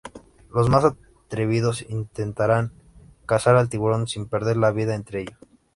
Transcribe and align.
Los 0.49 0.67
más 0.67 0.83
atrevidos 0.83 1.85
intentarán 1.87 2.71
cazar 3.27 3.55
al 3.55 3.69
tiburón 3.69 4.07
sin 4.07 4.27
perder 4.27 4.57
la 4.57 4.71
vida 4.71 4.95
en 4.95 5.05
ello. 5.13 5.37